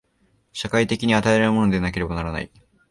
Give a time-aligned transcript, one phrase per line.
[0.51, 2.49] 社会的に与えられるものでなければならない。